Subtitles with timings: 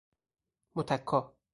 [0.75, 1.19] متکا